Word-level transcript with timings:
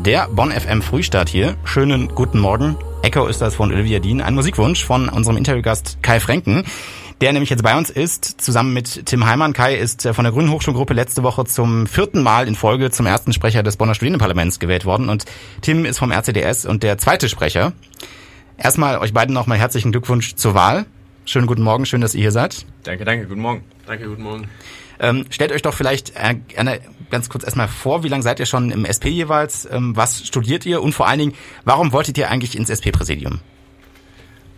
Der 0.00 0.26
Bonn 0.28 0.50
FM 0.50 0.82
Frühstart 0.82 1.28
hier. 1.28 1.56
Schönen 1.64 2.08
guten 2.08 2.40
Morgen. 2.40 2.76
Echo 3.02 3.26
ist 3.26 3.40
das 3.40 3.54
von 3.54 3.72
Olivia 3.72 4.00
Dean. 4.00 4.20
Ein 4.20 4.34
Musikwunsch 4.34 4.84
von 4.84 5.08
unserem 5.08 5.36
Interviewgast 5.36 5.98
Kai 6.02 6.18
Franken, 6.18 6.64
der 7.20 7.32
nämlich 7.32 7.50
jetzt 7.50 7.62
bei 7.62 7.76
uns 7.76 7.88
ist, 7.88 8.40
zusammen 8.40 8.72
mit 8.72 9.06
Tim 9.06 9.26
Heimann. 9.26 9.52
Kai 9.52 9.76
ist 9.76 10.08
von 10.08 10.24
der 10.24 10.32
Grünen 10.32 10.50
Hochschulgruppe 10.50 10.94
letzte 10.94 11.22
Woche 11.22 11.44
zum 11.44 11.86
vierten 11.86 12.22
Mal 12.22 12.48
in 12.48 12.56
Folge 12.56 12.90
zum 12.90 13.06
ersten 13.06 13.32
Sprecher 13.32 13.62
des 13.62 13.76
Bonner 13.76 13.94
Studierendenparlaments 13.94 14.58
gewählt 14.58 14.84
worden 14.84 15.08
und 15.08 15.24
Tim 15.60 15.84
ist 15.84 15.98
vom 15.98 16.10
RCDS 16.10 16.66
und 16.66 16.82
der 16.82 16.98
zweite 16.98 17.28
Sprecher. 17.28 17.72
Erstmal 18.56 18.98
euch 18.98 19.12
beiden 19.12 19.34
nochmal 19.34 19.58
herzlichen 19.58 19.92
Glückwunsch 19.92 20.34
zur 20.34 20.54
Wahl. 20.54 20.86
Schönen 21.24 21.46
guten 21.46 21.62
Morgen, 21.62 21.86
schön, 21.86 22.00
dass 22.00 22.14
ihr 22.14 22.22
hier 22.22 22.32
seid. 22.32 22.66
Danke, 22.82 23.04
danke, 23.04 23.26
guten 23.26 23.40
Morgen. 23.40 23.62
Danke, 23.86 24.08
guten 24.08 24.22
Morgen. 24.22 24.48
Ähm, 24.98 25.26
stellt 25.30 25.52
euch 25.52 25.62
doch 25.62 25.74
vielleicht 25.74 26.14
äh, 26.16 26.34
gerne 26.48 26.80
ganz 27.12 27.28
kurz 27.28 27.44
erstmal 27.44 27.68
vor, 27.68 28.02
wie 28.02 28.08
lange 28.08 28.24
seid 28.24 28.40
ihr 28.40 28.46
schon 28.46 28.72
im 28.72 28.84
SP 28.88 29.06
jeweils? 29.12 29.68
Ähm, 29.70 29.94
was 29.94 30.26
studiert 30.26 30.66
ihr? 30.66 30.82
Und 30.82 30.94
vor 30.94 31.06
allen 31.06 31.20
Dingen, 31.20 31.34
warum 31.64 31.92
wolltet 31.92 32.18
ihr 32.18 32.28
eigentlich 32.28 32.56
ins 32.56 32.70
SP-Präsidium? 32.72 33.38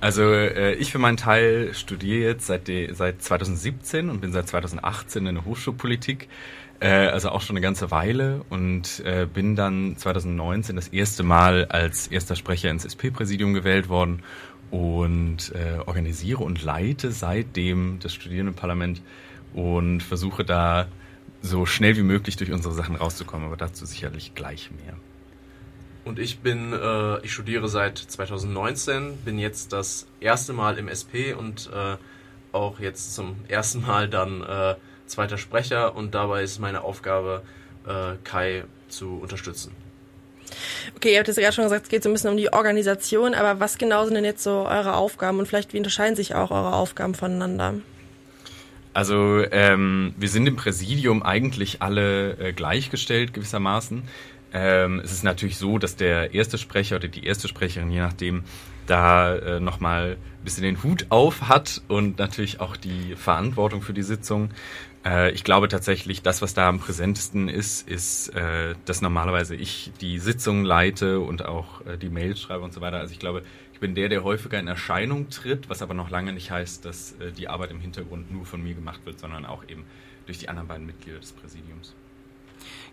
Also 0.01 0.23
äh, 0.23 0.75
ich 0.75 0.93
für 0.93 0.99
meinen 0.99 1.17
Teil 1.17 1.75
studiere 1.75 2.29
jetzt 2.29 2.47
seit, 2.47 2.69
de, 2.69 2.93
seit 2.93 3.23
2017 3.23 4.09
und 4.09 4.21
bin 4.21 4.33
seit 4.33 4.49
2018 4.49 5.27
in 5.27 5.35
der 5.35 5.45
Hochschulpolitik, 5.45 6.29
äh, 6.81 6.89
also 6.89 7.31
auch 7.31 7.41
schon 7.41 7.57
eine 7.57 7.63
ganze 7.63 7.91
Weile 7.91 8.43
und 8.51 9.01
äh, 9.05 9.27
bin 9.27 9.57
dann 9.57 9.97
2019 9.97 10.77
das 10.77 10.89
erste 10.89 11.23
Mal 11.23 11.67
als 11.67 12.07
erster 12.07 12.37
Sprecher 12.37 12.71
ins 12.71 12.85
SP-Präsidium 12.85 13.55
gewählt 13.55 13.89
worden 13.89 14.23
und 14.71 15.53
äh, 15.55 15.79
organisiere 15.87 16.45
und 16.45 16.63
leite 16.63 17.11
seitdem 17.11 17.99
das 18.01 18.13
Studierendenparlament 18.13 19.03
und 19.55 20.03
versuche 20.03 20.45
da 20.45 20.87
so 21.45 21.67
schnell 21.67 21.95
wie 21.97 22.03
möglich 22.03 22.37
durch 22.37 22.51
unsere 22.51 22.73
Sachen 22.73 22.97
rauszukommen, 22.97 23.47
aber 23.47 23.59
dazu 23.59 23.85
sicherlich 23.85 24.35
gleich 24.35 24.71
mehr. 24.71 24.95
Und 26.05 26.19
ich 26.19 26.39
bin, 26.39 26.73
äh, 26.73 27.21
ich 27.21 27.33
studiere 27.33 27.69
seit 27.69 27.99
2019, 27.99 29.19
bin 29.19 29.39
jetzt 29.39 29.73
das 29.75 30.07
erste 30.21 30.55
Mal 30.55 30.79
im 30.79 30.89
SP 30.89 31.37
und 31.37 31.69
äh, 31.73 31.97
auch 32.53 32.81
jetzt 32.81 33.15
zum 33.15 33.37
ersten 33.49 33.83
Mal 33.83 34.09
dann 34.09 34.43
äh, 34.43 34.75
zweiter 35.07 35.37
Sprecher 35.37 35.95
und 35.95 36.15
dabei 36.15 36.43
ist 36.43 36.61
meine 36.61 36.81
Aufgabe, 36.81 37.43
äh, 37.87 38.17
Kai 38.25 38.65
zu 38.89 39.19
unterstützen. 39.19 39.73
Okay, 40.97 41.13
ihr 41.13 41.19
habt 41.19 41.29
jetzt 41.29 41.37
gerade 41.37 41.53
schon 41.53 41.65
gesagt, 41.65 41.85
es 41.85 41.89
geht 41.91 42.03
so 42.03 42.09
ein 42.09 42.15
bisschen 42.15 42.31
um 42.31 42.39
die 42.39 42.55
Organisation, 42.55 43.35
aber 43.35 43.61
was 43.61 43.77
genau 43.77 44.07
sind 44.07 44.15
denn 44.15 44.25
jetzt 44.25 44.43
so 44.43 44.67
eure 44.67 44.95
Aufgaben 44.95 45.39
und 45.39 45.47
vielleicht 45.47 45.75
wie 45.75 45.79
unterscheiden 45.79 46.17
sich 46.17 46.35
auch 46.35 46.51
eure 46.51 46.73
Aufgaben 46.73 47.15
voneinander? 47.15 47.75
Also 48.95 49.45
ähm, 49.51 50.15
wir 50.17 50.29
sind 50.29 50.47
im 50.47 50.55
Präsidium 50.55 51.23
eigentlich 51.25 51.83
alle 51.83 52.39
äh, 52.39 52.53
gleichgestellt 52.53 53.35
gewissermaßen. 53.35 54.05
Ähm, 54.53 55.01
es 55.05 55.11
ist 55.11 55.25
natürlich 55.25 55.59
so, 55.59 55.79
dass 55.79 55.97
der 55.97 56.33
erste 56.33 56.59
Sprecher 56.59 56.97
oder 56.97 57.09
die 57.09 57.27
erste 57.27 57.49
Sprecherin, 57.49 57.91
je 57.91 57.99
nachdem, 57.99 58.45
da 58.87 59.35
äh, 59.35 59.61
nochmal 59.61 60.13
ein 60.13 60.45
bisschen 60.45 60.63
den 60.63 60.83
Hut 60.85 61.07
auf 61.09 61.49
hat 61.49 61.83
und 61.89 62.19
natürlich 62.19 62.61
auch 62.61 62.77
die 62.77 63.17
Verantwortung 63.17 63.83
für 63.83 63.95
die 63.95 64.03
Sitzung. 64.03 64.51
Äh, 65.05 65.33
ich 65.33 65.43
glaube 65.43 65.67
tatsächlich, 65.69 66.23
das, 66.23 66.41
was 66.41 66.55
da 66.55 66.69
am 66.69 66.79
präsentesten 66.79 67.49
ist, 67.49 67.89
ist, 67.89 68.29
äh, 68.29 68.75
dass 68.85 69.03
normalerweise 69.03 69.57
ich 69.57 69.91
die 70.01 70.19
Sitzung 70.21 70.65
leite 70.65 71.19
und 71.19 71.45
auch 71.45 71.85
äh, 71.87 71.99
die 71.99 72.09
Mails 72.09 72.41
schreibe 72.41 72.63
und 72.63 72.73
so 72.73 72.81
weiter. 72.81 72.99
Also 72.99 73.13
ich 73.13 73.19
glaube, 73.19 73.43
ich 73.75 73.81
bin 73.81 73.97
der, 73.97 74.09
der 74.09 74.23
häufiger 74.23 74.61
in 74.61 74.69
Erscheinung 74.69 75.31
tritt, 75.31 75.69
was 75.69 75.83
aber 75.83 75.95
noch 75.95 76.09
lange 76.09 76.33
nicht 76.33 76.53
heißt, 76.53 76.85
dass 76.85 77.19
äh, 77.19 77.33
die 77.33 77.49
Arbeit 77.49 77.73
im 77.73 77.81
Hintergrund 77.81 78.31
nur 78.31 78.47
von 78.47 78.63
mir 78.63 78.75
gemacht 78.75 79.01
wird, 79.05 79.19
sondern 79.19 79.45
auch 79.45 79.69
eben 79.69 79.85
durch 80.27 80.39
die 80.39 80.49
anderen 80.49 80.69
beiden 80.69 80.87
Mitglieder 80.87 81.19
des 81.19 81.33
Präsidiums. 81.33 81.93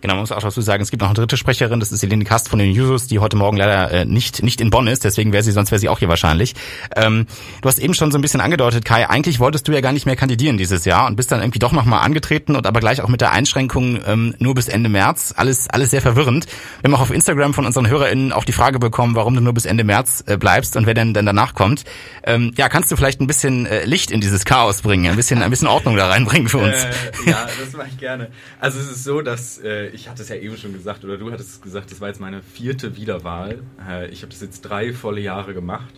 Genau, 0.02 0.16
man 0.16 0.22
muss 0.22 0.32
auch 0.32 0.42
dazu 0.42 0.62
sagen, 0.62 0.82
es 0.82 0.90
gibt 0.90 1.02
noch 1.02 1.10
eine 1.10 1.16
dritte 1.16 1.38
Sprecherin, 1.38 1.80
das 1.80 1.92
ist 1.92 2.02
Helene 2.02 2.24
Kast 2.24 2.50
von 2.50 2.58
den 2.58 2.72
Jusos, 2.72 3.06
die 3.06 3.20
heute 3.20 3.38
Morgen 3.38 3.58
leider 3.58 3.92
äh, 3.92 4.06
nicht, 4.06 4.42
nicht 4.42 4.60
in 4.60 4.72
Bonn 4.72 4.88
ist, 4.88 5.04
deswegen 5.04 5.32
wäre 5.32 5.44
sie, 5.44 5.52
sonst 5.52 5.70
wäre 5.70 5.80
sie 5.80 5.90
auch 5.90 6.00
hier 6.00 6.10
wahrscheinlich. 6.10 6.56
Ähm, 6.96 7.28
du 7.62 7.70
hast 7.70 7.78
eben 7.78 7.94
schon 7.94 8.12
so 8.12 8.18
ein 8.18 8.22
bisschen 8.22 8.42
angedeutet, 8.42 8.84
Kai, 8.84 9.08
eigentlich 9.08 9.40
wolltest 9.40 9.68
du 9.68 9.72
ja 9.74 9.82
gar 9.82 9.92
nicht 9.92 10.08
mehr 10.08 10.16
kandidieren 10.16 10.58
dieses 10.58 10.86
Jahr 10.86 11.06
und 11.06 11.16
bist 11.18 11.32
dann 11.32 11.40
irgendwie 11.40 11.60
doch 11.60 11.72
nochmal 11.72 12.04
angetreten 12.04 12.56
und 12.56 12.66
aber 12.66 12.80
gleich 12.80 13.02
auch 13.02 13.10
mit 13.10 13.22
der 13.22 13.32
Einschränkung 13.32 14.00
ähm, 14.06 14.34
nur 14.40 14.56
bis 14.56 14.68
Ende 14.68 14.90
März. 14.90 15.36
Alles, 15.38 15.70
alles 15.70 15.92
sehr 15.92 16.02
verwirrend. 16.02 16.48
Wir 16.82 16.90
haben 16.90 16.96
auch 16.96 17.02
auf 17.02 17.12
Instagram 17.12 17.54
von 17.54 17.68
unseren 17.68 17.88
HörerInnen 17.88 18.32
auch 18.32 18.44
die 18.44 18.54
Frage 18.54 18.80
bekommen, 18.80 19.16
warum 19.16 19.36
du 19.36 19.42
nur 19.42 19.54
bis 19.54 19.66
Ende 19.66 19.84
März 19.84 20.24
äh, 20.26 20.38
bleibst 20.38 20.76
und 20.78 20.88
wer 20.88 20.96
denn 20.96 21.14
dann 21.14 21.28
danach 21.28 21.54
kommt. 21.54 21.84
Ähm, 22.24 22.54
ja, 22.58 22.70
kannst 22.70 22.92
du 22.92 22.96
vielleicht 22.96 23.22
ein 23.22 23.28
bisschen 23.28 23.68
äh, 23.68 23.86
Licht 23.86 24.10
in 24.10 24.20
dieses 24.20 24.46
Chaos 24.46 24.82
bringen, 24.82 25.12
ein 25.12 25.16
bisschen, 25.16 25.44
ein 25.44 25.50
bisschen 25.52 25.68
Ordnung 25.68 25.96
da 25.96 26.08
reinbringen 26.08 26.50
für 26.50 26.58
uns? 26.58 26.76
Äh, 26.76 27.30
ja, 27.30 27.48
das 27.60 27.74
mache 27.74 27.90
ich 27.90 27.98
gerne. 28.00 28.32
Also 28.60 28.80
es 28.80 28.90
ist 28.90 29.04
so, 29.04 29.22
dass 29.22 29.60
äh, 29.60 29.91
ich 29.94 30.10
hatte 30.10 30.22
es 30.24 30.30
ja 30.30 30.36
eben 30.36 30.58
schon 30.58 30.74
gesagt, 30.74 31.04
oder 31.04 31.18
du 31.18 31.32
hattest 31.32 31.50
es 31.50 31.62
gesagt, 31.62 31.92
das 31.92 32.02
war 32.02 32.08
jetzt 32.08 32.20
meine 32.20 32.42
vierte 32.42 32.98
Wiederwahl. 32.98 33.64
Äh, 33.88 34.10
ich 34.10 34.22
habe 34.22 34.32
das 34.32 34.42
jetzt 34.42 34.62
drei 34.62 34.94
volle 34.94 35.22
Jahre 35.22 35.54
gemacht 35.54 35.94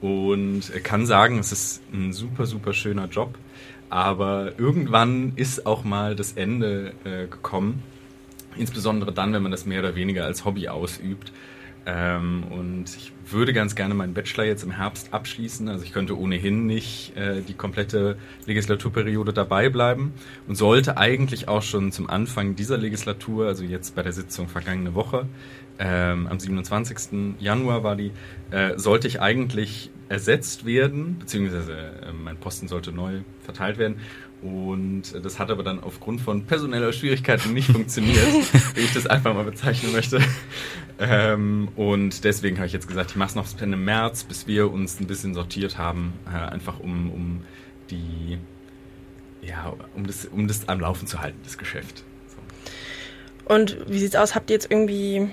und 0.00 0.62
kann 0.82 1.06
sagen, 1.06 1.38
es 1.38 1.52
ist 1.52 1.82
ein 1.92 2.12
super, 2.12 2.46
super 2.46 2.72
schöner 2.72 3.06
Job. 3.06 3.36
Aber 3.88 4.58
irgendwann 4.58 5.32
ist 5.36 5.66
auch 5.66 5.84
mal 5.84 6.16
das 6.16 6.32
Ende 6.32 6.92
äh, 7.04 7.26
gekommen. 7.26 7.82
Insbesondere 8.56 9.12
dann, 9.12 9.32
wenn 9.32 9.42
man 9.42 9.52
das 9.52 9.66
mehr 9.66 9.80
oder 9.80 9.94
weniger 9.94 10.24
als 10.24 10.44
Hobby 10.44 10.68
ausübt. 10.68 11.32
Ähm, 11.86 12.42
und 12.50 12.84
ich 12.96 13.12
würde 13.30 13.52
ganz 13.52 13.76
gerne 13.76 13.94
meinen 13.94 14.12
Bachelor 14.12 14.44
jetzt 14.44 14.64
im 14.64 14.72
Herbst 14.72 15.14
abschließen. 15.14 15.68
Also 15.68 15.84
ich 15.84 15.92
könnte 15.92 16.18
ohnehin 16.18 16.66
nicht 16.66 17.16
äh, 17.16 17.42
die 17.42 17.54
komplette 17.54 18.18
Legislaturperiode 18.46 19.32
dabei 19.32 19.68
bleiben 19.68 20.12
und 20.48 20.56
sollte 20.56 20.96
eigentlich 20.96 21.46
auch 21.48 21.62
schon 21.62 21.92
zum 21.92 22.10
Anfang 22.10 22.56
dieser 22.56 22.76
Legislatur, 22.76 23.46
also 23.46 23.62
jetzt 23.62 23.94
bei 23.94 24.02
der 24.02 24.12
Sitzung 24.12 24.48
vergangene 24.48 24.94
Woche, 24.94 25.26
ähm, 25.78 26.26
am 26.26 26.40
27. 26.40 27.36
Januar 27.38 27.84
war 27.84 27.96
die, 27.96 28.12
äh, 28.50 28.78
sollte 28.78 29.08
ich 29.08 29.20
eigentlich 29.20 29.90
ersetzt 30.08 30.64
werden, 30.64 31.18
beziehungsweise 31.18 31.72
äh, 31.72 32.12
mein 32.12 32.36
Posten 32.36 32.68
sollte 32.68 32.92
neu 32.92 33.20
verteilt 33.42 33.76
werden. 33.78 33.96
Und 34.42 35.02
das 35.22 35.38
hat 35.38 35.50
aber 35.50 35.62
dann 35.62 35.80
aufgrund 35.80 36.20
von 36.20 36.44
personeller 36.44 36.92
Schwierigkeiten 36.92 37.54
nicht 37.54 37.70
funktioniert, 37.70 38.26
wie 38.74 38.80
ich 38.80 38.92
das 38.92 39.06
einfach 39.06 39.34
mal 39.34 39.44
bezeichnen 39.44 39.92
möchte. 39.92 40.20
Ähm, 40.98 41.68
und 41.74 42.22
deswegen 42.24 42.58
habe 42.58 42.66
ich 42.66 42.72
jetzt 42.72 42.86
gesagt, 42.86 43.12
ich 43.12 43.16
mache 43.16 43.30
es 43.30 43.34
noch 43.34 43.44
bis 43.44 43.60
Ende 43.60 43.76
März, 43.76 44.24
bis 44.24 44.46
wir 44.46 44.70
uns 44.70 45.00
ein 45.00 45.06
bisschen 45.06 45.34
sortiert 45.34 45.78
haben, 45.78 46.12
äh, 46.26 46.36
einfach 46.36 46.80
um, 46.80 47.10
um 47.10 47.40
die, 47.90 48.38
ja, 49.42 49.74
um 49.94 50.06
das, 50.06 50.26
um 50.26 50.48
das 50.48 50.68
am 50.68 50.80
Laufen 50.80 51.06
zu 51.06 51.20
halten, 51.20 51.38
das 51.44 51.56
Geschäft. 51.56 52.04
So. 52.28 53.54
Und 53.54 53.78
wie 53.88 53.98
sieht's 53.98 54.16
aus? 54.16 54.34
Habt 54.34 54.50
ihr 54.50 54.54
jetzt 54.54 54.70
irgendwie, 54.70 55.28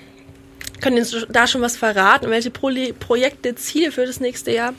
könnt 0.81 0.97
ihr 0.97 1.25
da 1.27 1.45
schon 1.47 1.61
was 1.61 1.75
verraten? 1.75 2.29
Welche 2.29 2.51
Pro 2.51 2.69
Projekte, 2.99 3.55
Ziele 3.55 3.91
für 3.91 4.05
das 4.05 4.21
nächste 4.21 4.51
Jahr? 4.51 4.73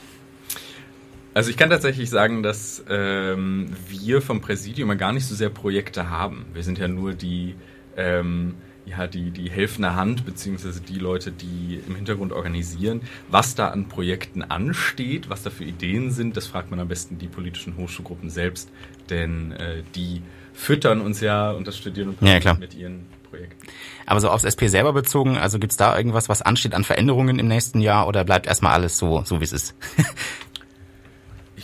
Also 1.34 1.50
ich 1.50 1.56
kann 1.56 1.68
tatsächlich 1.68 2.10
sagen, 2.10 2.44
dass 2.44 2.84
ähm, 2.88 3.66
wir 3.88 4.22
vom 4.22 4.40
Präsidium 4.40 4.96
gar 4.96 5.12
nicht 5.12 5.26
so 5.26 5.34
sehr 5.34 5.50
Projekte 5.50 6.08
haben. 6.08 6.46
Wir 6.54 6.62
sind 6.62 6.78
ja 6.78 6.86
nur 6.86 7.12
die, 7.12 7.56
ähm, 7.96 8.54
ja, 8.86 9.08
die, 9.08 9.32
die 9.32 9.50
helfende 9.50 9.96
Hand, 9.96 10.24
beziehungsweise 10.24 10.80
die 10.80 11.00
Leute, 11.00 11.32
die 11.32 11.80
im 11.88 11.96
Hintergrund 11.96 12.32
organisieren. 12.32 13.00
Was 13.28 13.56
da 13.56 13.68
an 13.68 13.88
Projekten 13.88 14.42
ansteht, 14.42 15.28
was 15.28 15.42
da 15.42 15.50
für 15.50 15.64
Ideen 15.64 16.12
sind, 16.12 16.36
das 16.36 16.46
fragt 16.46 16.70
man 16.70 16.78
am 16.78 16.86
besten 16.86 17.18
die 17.18 17.26
politischen 17.26 17.76
Hochschulgruppen 17.76 18.30
selbst, 18.30 18.70
denn 19.10 19.52
äh, 19.52 19.82
die 19.96 20.22
füttern 20.52 21.00
uns 21.00 21.20
ja 21.20 21.50
und 21.50 21.66
das 21.66 21.76
Studieren 21.76 22.10
und 22.10 22.22
ja, 22.22 22.54
mit 22.54 22.74
ihren 22.74 23.06
Projekten. 23.28 23.66
Aber 24.06 24.20
so 24.20 24.30
aufs 24.30 24.44
SP 24.46 24.68
selber 24.68 24.92
bezogen, 24.92 25.36
also 25.36 25.58
gibt's 25.58 25.76
da 25.76 25.96
irgendwas, 25.96 26.28
was 26.28 26.42
ansteht 26.42 26.74
an 26.74 26.84
Veränderungen 26.84 27.40
im 27.40 27.48
nächsten 27.48 27.80
Jahr 27.80 28.06
oder 28.06 28.22
bleibt 28.22 28.46
erstmal 28.46 28.74
alles 28.74 28.96
so, 28.98 29.24
so 29.24 29.40
wie 29.40 29.44
es 29.44 29.52
ist? 29.52 29.74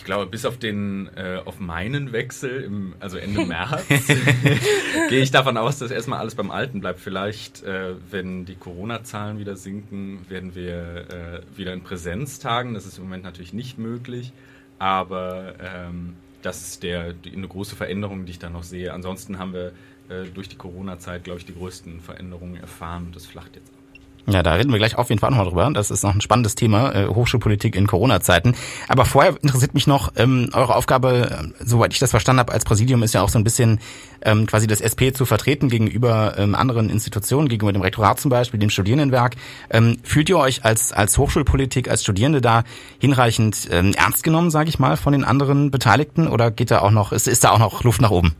ich 0.01 0.05
glaube, 0.05 0.25
bis 0.25 0.45
auf 0.45 0.57
den, 0.57 1.11
äh, 1.15 1.39
auf 1.45 1.59
meinen 1.59 2.11
Wechsel, 2.11 2.63
im, 2.63 2.95
also 2.99 3.17
Ende 3.17 3.45
März, 3.45 3.85
gehe 5.09 5.21
ich 5.21 5.29
davon 5.29 5.57
aus, 5.57 5.77
dass 5.77 5.91
erstmal 5.91 6.17
alles 6.17 6.33
beim 6.33 6.49
Alten 6.49 6.81
bleibt. 6.81 6.99
Vielleicht, 6.99 7.61
äh, 7.61 7.93
wenn 8.09 8.45
die 8.45 8.55
Corona-Zahlen 8.55 9.37
wieder 9.37 9.55
sinken, 9.55 10.25
werden 10.27 10.55
wir 10.55 11.43
äh, 11.45 11.55
wieder 11.55 11.71
in 11.73 11.83
Präsenz 11.83 12.39
tagen. 12.39 12.73
Das 12.73 12.87
ist 12.87 12.97
im 12.97 13.03
Moment 13.03 13.23
natürlich 13.23 13.53
nicht 13.53 13.77
möglich, 13.77 14.33
aber 14.79 15.53
ähm, 15.59 16.15
das 16.41 16.63
ist 16.63 16.81
der, 16.81 17.13
die, 17.13 17.33
eine 17.33 17.47
große 17.47 17.75
Veränderung, 17.75 18.25
die 18.25 18.31
ich 18.31 18.39
da 18.39 18.49
noch 18.49 18.63
sehe. 18.63 18.93
Ansonsten 18.93 19.37
haben 19.37 19.53
wir 19.53 19.67
äh, 20.09 20.25
durch 20.33 20.49
die 20.49 20.57
Corona-Zeit, 20.57 21.25
glaube 21.25 21.41
ich, 21.41 21.45
die 21.45 21.53
größten 21.53 22.01
Veränderungen 22.01 22.55
erfahren 22.55 23.05
und 23.05 23.15
das 23.15 23.27
flacht 23.27 23.55
jetzt 23.55 23.69
ab. 23.69 23.80
Ja, 24.27 24.43
da 24.43 24.53
reden 24.53 24.71
wir 24.71 24.77
gleich 24.77 24.97
auf 24.97 25.09
jeden 25.09 25.19
Fall 25.19 25.31
nochmal 25.31 25.47
drüber. 25.47 25.69
Das 25.73 25.89
ist 25.89 26.03
noch 26.03 26.13
ein 26.13 26.21
spannendes 26.21 26.55
Thema, 26.55 26.93
äh, 26.93 27.07
Hochschulpolitik 27.07 27.75
in 27.75 27.87
Corona-Zeiten. 27.87 28.55
Aber 28.87 29.05
vorher 29.05 29.35
interessiert 29.41 29.73
mich 29.73 29.87
noch, 29.87 30.13
ähm, 30.15 30.49
eure 30.53 30.75
Aufgabe, 30.75 31.51
äh, 31.59 31.65
soweit 31.65 31.93
ich 31.93 31.99
das 31.99 32.11
verstanden 32.11 32.39
habe, 32.39 32.53
als 32.53 32.63
Präsidium 32.63 33.01
ist 33.03 33.13
ja 33.13 33.23
auch 33.23 33.29
so 33.29 33.39
ein 33.39 33.43
bisschen 33.43 33.79
ähm, 34.23 34.45
quasi 34.45 34.67
das 34.67 34.79
SP 34.79 35.09
zu 35.13 35.25
vertreten 35.25 35.69
gegenüber 35.69 36.35
ähm, 36.37 36.53
anderen 36.53 36.89
Institutionen, 36.89 37.49
gegenüber 37.49 37.73
dem 37.73 37.81
Rektorat 37.81 38.19
zum 38.19 38.29
Beispiel, 38.29 38.59
dem 38.59 38.69
Studierendenwerk. 38.69 39.35
Ähm, 39.71 39.97
fühlt 40.03 40.29
ihr 40.29 40.37
euch 40.37 40.63
als, 40.65 40.93
als 40.93 41.17
Hochschulpolitik, 41.17 41.89
als 41.89 42.03
Studierende 42.03 42.41
da 42.41 42.63
hinreichend 42.99 43.69
ähm, 43.71 43.93
ernst 43.95 44.23
genommen, 44.23 44.51
sage 44.51 44.69
ich 44.69 44.77
mal, 44.77 44.97
von 44.97 45.13
den 45.13 45.23
anderen 45.23 45.71
Beteiligten? 45.71 46.27
Oder 46.27 46.51
geht 46.51 46.69
da 46.69 46.79
auch 46.79 46.91
noch, 46.91 47.11
ist, 47.11 47.27
ist 47.27 47.43
da 47.43 47.51
auch 47.51 47.59
noch 47.59 47.83
Luft 47.83 48.01
nach 48.01 48.11
oben? 48.11 48.35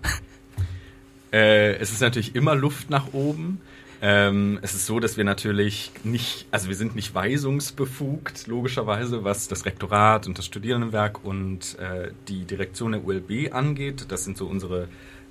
Äh, 1.33 1.75
es 1.77 1.91
ist 1.91 2.01
natürlich 2.01 2.35
immer 2.35 2.55
Luft 2.55 2.89
nach 2.89 3.13
oben. 3.13 3.61
Ähm, 4.03 4.57
es 4.63 4.73
ist 4.73 4.87
so, 4.87 4.99
dass 4.99 5.15
wir 5.15 5.23
natürlich 5.23 5.91
nicht, 6.03 6.47
also 6.49 6.69
wir 6.69 6.75
sind 6.75 6.95
nicht 6.95 7.13
weisungsbefugt, 7.13 8.47
logischerweise, 8.47 9.23
was 9.23 9.47
das 9.47 9.65
Rektorat 9.65 10.25
und 10.25 10.39
das 10.39 10.45
Studierendenwerk 10.47 11.23
und 11.23 11.77
äh, 11.77 12.11
die 12.27 12.45
Direktion 12.45 12.93
der 12.93 13.05
ULB 13.05 13.53
angeht. 13.53 14.05
Das 14.09 14.23
sind 14.23 14.37
so 14.37 14.47
unsere 14.47 14.87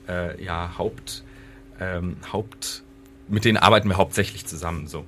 äh, 0.08 0.43
ja, 0.43 0.78
Haupt, 0.78 1.25
ähm, 1.81 2.17
Haupt, 2.32 2.84
mit 3.26 3.44
denen 3.44 3.58
arbeiten 3.58 3.88
wir 3.88 3.96
hauptsächlich 3.96 4.46
zusammen. 4.46 4.87
So. 4.87 5.05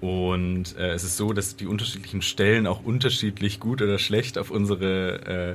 Und 0.00 0.76
äh, 0.76 0.90
es 0.90 1.04
ist 1.04 1.16
so, 1.16 1.32
dass 1.32 1.54
die 1.54 1.66
unterschiedlichen 1.66 2.22
Stellen 2.22 2.66
auch 2.66 2.84
unterschiedlich 2.84 3.60
gut 3.60 3.82
oder 3.82 4.00
schlecht 4.00 4.36
auf 4.36 4.50
unsere 4.50 5.54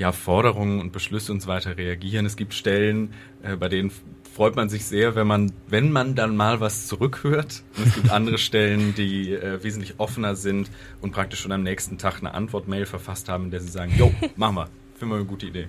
ja, 0.00 0.12
Forderungen 0.12 0.80
und 0.80 0.92
Beschlüsse 0.92 1.30
und 1.30 1.42
so 1.42 1.48
weiter 1.48 1.76
reagieren. 1.76 2.24
Es 2.24 2.36
gibt 2.36 2.54
Stellen, 2.54 3.12
äh, 3.42 3.54
bei 3.56 3.68
denen 3.68 3.92
freut 4.34 4.56
man 4.56 4.70
sich 4.70 4.86
sehr, 4.86 5.14
wenn 5.14 5.26
man, 5.26 5.52
wenn 5.68 5.92
man 5.92 6.14
dann 6.14 6.36
mal 6.36 6.58
was 6.58 6.86
zurückhört. 6.86 7.62
Und 7.76 7.86
es 7.86 7.94
gibt 7.94 8.10
andere 8.10 8.38
Stellen, 8.38 8.94
die 8.94 9.34
äh, 9.34 9.62
wesentlich 9.62 10.00
offener 10.00 10.36
sind 10.36 10.70
und 11.02 11.12
praktisch 11.12 11.40
schon 11.40 11.52
am 11.52 11.62
nächsten 11.62 11.98
Tag 11.98 12.20
eine 12.20 12.32
Antwortmail 12.32 12.86
verfasst 12.86 13.28
haben, 13.28 13.44
in 13.44 13.50
der 13.50 13.60
sie 13.60 13.68
sagen, 13.68 13.92
jo, 13.98 14.10
machen 14.36 14.56
wir, 14.56 14.68
finden 14.94 15.12
wir 15.12 15.16
eine 15.18 15.26
gute 15.26 15.46
Idee. 15.46 15.68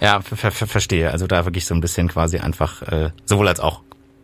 Ja, 0.00 0.20
ver 0.20 0.50
ver 0.50 0.66
verstehe. 0.66 1.12
Also 1.12 1.28
da 1.28 1.44
wirklich 1.44 1.66
so 1.66 1.74
ein 1.74 1.80
bisschen 1.80 2.08
quasi 2.08 2.38
einfach 2.38 2.82
äh, 2.82 3.10
sowohl 3.24 3.46
als 3.46 3.60
auch 3.60 3.82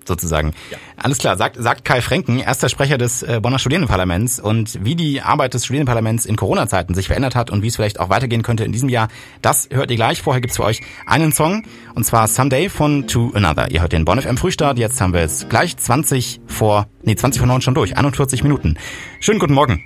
sozusagen. 0.08 0.52
Ja. 0.70 0.78
Alles 0.96 1.18
klar, 1.18 1.36
sagt, 1.36 1.56
sagt 1.58 1.84
Kai 1.84 2.00
Frenken, 2.00 2.38
erster 2.38 2.68
Sprecher 2.68 2.98
des 2.98 3.22
äh, 3.22 3.40
Bonner 3.42 3.58
Studierendenparlaments 3.58 4.40
und 4.40 4.84
wie 4.84 4.96
die 4.96 5.20
Arbeit 5.20 5.54
des 5.54 5.64
Studierendenparlaments 5.64 6.26
in 6.26 6.36
Corona-Zeiten 6.36 6.94
sich 6.94 7.08
verändert 7.08 7.34
hat 7.34 7.50
und 7.50 7.62
wie 7.62 7.68
es 7.68 7.76
vielleicht 7.76 8.00
auch 8.00 8.08
weitergehen 8.08 8.42
könnte 8.42 8.64
in 8.64 8.72
diesem 8.72 8.88
Jahr, 8.88 9.08
das 9.42 9.68
hört 9.70 9.90
ihr 9.90 9.96
gleich. 9.96 10.22
Vorher 10.22 10.40
gibt's 10.40 10.56
für 10.56 10.64
euch 10.64 10.80
einen 11.06 11.32
Song 11.32 11.64
und 11.94 12.04
zwar 12.04 12.28
Someday 12.28 12.68
von 12.68 13.06
To 13.06 13.32
Another. 13.34 13.70
Ihr 13.70 13.80
hört 13.80 13.92
den 13.92 14.04
Bonn 14.04 14.20
FM 14.20 14.36
Frühstart, 14.36 14.78
jetzt 14.78 15.00
haben 15.00 15.12
wir 15.12 15.20
es 15.20 15.48
gleich 15.48 15.76
20 15.76 16.40
vor, 16.46 16.86
nee 17.02 17.14
20 17.14 17.40
vor 17.40 17.48
9 17.48 17.60
schon 17.60 17.74
durch, 17.74 17.96
41 17.96 18.42
Minuten. 18.42 18.76
Schönen 19.20 19.38
guten 19.38 19.54
Morgen. 19.54 19.82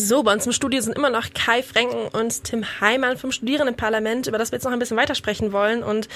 So, 0.00 0.22
bei 0.22 0.32
uns 0.32 0.46
im 0.46 0.52
Studio 0.52 0.80
sind 0.80 0.96
immer 0.96 1.10
noch 1.10 1.26
Kai 1.34 1.60
Frenken 1.60 2.06
und 2.16 2.44
Tim 2.44 2.64
Heimann 2.80 3.16
vom 3.16 3.32
Studierendenparlament, 3.32 4.28
über 4.28 4.38
das 4.38 4.52
wir 4.52 4.58
jetzt 4.58 4.64
noch 4.64 4.70
ein 4.70 4.78
bisschen 4.78 4.96
weitersprechen 4.96 5.50
wollen. 5.50 5.82
Und 5.82 6.08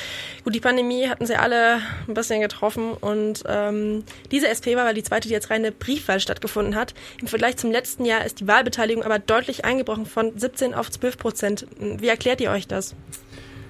gut, 0.44 0.54
die 0.54 0.60
Pandemie 0.60 1.08
hatten 1.08 1.26
sie 1.26 1.34
alle 1.34 1.80
ein 2.06 2.14
bisschen 2.14 2.40
getroffen 2.40 2.92
und 2.92 3.42
ähm, 3.44 4.04
diese 4.30 4.46
SP-Wahl 4.46 4.84
war 4.84 4.94
die 4.94 5.02
zweite, 5.02 5.26
die 5.26 5.34
jetzt 5.34 5.50
reine 5.50 5.72
Briefwahl 5.72 6.20
stattgefunden 6.20 6.76
hat. 6.76 6.94
Im 7.20 7.26
Vergleich 7.26 7.56
zum 7.56 7.72
letzten 7.72 8.04
Jahr 8.04 8.24
ist 8.24 8.38
die 8.38 8.46
Wahlbeteiligung 8.46 9.02
aber 9.02 9.18
deutlich 9.18 9.64
eingebrochen 9.64 10.06
von 10.06 10.38
17 10.38 10.74
auf 10.74 10.88
12 10.88 11.18
Prozent. 11.18 11.66
Wie 11.80 12.06
erklärt 12.06 12.40
ihr 12.40 12.52
euch 12.52 12.68
das? 12.68 12.94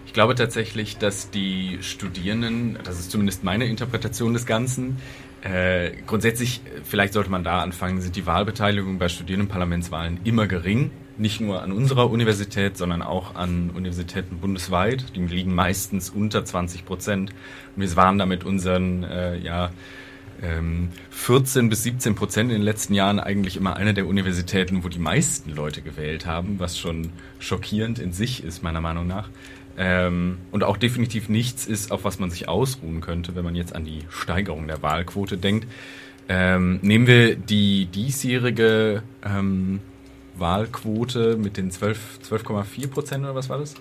Ich 0.04 0.12
glaube 0.12 0.34
tatsächlich, 0.34 0.98
dass 0.98 1.30
die 1.30 1.78
Studierenden, 1.80 2.78
das 2.84 3.00
ist 3.00 3.10
zumindest 3.10 3.44
meine 3.44 3.64
Interpretation 3.64 4.34
des 4.34 4.44
Ganzen, 4.44 4.98
äh, 5.42 5.90
grundsätzlich, 6.06 6.60
vielleicht 6.84 7.12
sollte 7.12 7.30
man 7.30 7.42
da 7.42 7.60
anfangen, 7.60 8.00
sind 8.00 8.14
die 8.14 8.26
Wahlbeteiligungen 8.26 8.98
bei 8.98 9.08
Studierendenparlamentswahlen 9.08 10.20
immer 10.24 10.46
gering. 10.46 10.90
Nicht 11.18 11.40
nur 11.40 11.62
an 11.62 11.72
unserer 11.72 12.10
Universität, 12.10 12.76
sondern 12.76 13.02
auch 13.02 13.34
an 13.34 13.70
Universitäten 13.70 14.38
bundesweit. 14.38 15.16
Die 15.16 15.20
liegen 15.20 15.54
meistens 15.54 16.10
unter 16.10 16.44
20 16.44 16.84
Prozent. 16.84 17.30
Und 17.76 17.82
wir 17.82 17.96
waren 17.96 18.18
damit 18.18 18.44
unseren, 18.44 19.02
äh, 19.02 19.36
ja, 19.36 19.70
14 21.10 21.62
ähm, 21.62 21.68
bis 21.68 21.84
17 21.84 22.14
Prozent 22.16 22.50
in 22.50 22.56
den 22.56 22.64
letzten 22.64 22.94
Jahren 22.94 23.20
eigentlich 23.20 23.56
immer 23.56 23.76
eine 23.76 23.94
der 23.94 24.08
Universitäten, 24.08 24.82
wo 24.82 24.88
die 24.88 24.98
meisten 24.98 25.50
Leute 25.50 25.82
gewählt 25.82 26.26
haben, 26.26 26.58
was 26.58 26.78
schon 26.78 27.10
schockierend 27.38 28.00
in 28.00 28.12
sich 28.12 28.42
ist, 28.42 28.62
meiner 28.62 28.80
Meinung 28.80 29.06
nach. 29.06 29.28
Ähm, 29.78 30.38
und 30.50 30.64
auch 30.64 30.76
definitiv 30.76 31.28
nichts 31.28 31.66
ist, 31.66 31.92
auf 31.92 32.04
was 32.04 32.18
man 32.18 32.30
sich 32.30 32.48
ausruhen 32.48 33.00
könnte, 33.00 33.34
wenn 33.34 33.44
man 33.44 33.54
jetzt 33.54 33.74
an 33.74 33.84
die 33.84 34.00
Steigerung 34.10 34.66
der 34.66 34.82
Wahlquote 34.82 35.38
denkt. 35.38 35.66
Ähm, 36.28 36.78
nehmen 36.82 37.06
wir 37.06 37.36
die 37.36 37.86
diesjährige 37.86 39.02
ähm, 39.24 39.80
Wahlquote 40.36 41.36
mit 41.36 41.56
den 41.56 41.70
12,4 41.70 42.22
12 42.22 42.90
Prozent 42.90 43.24
oder 43.24 43.34
was 43.34 43.48
war 43.48 43.58
das? 43.58 43.74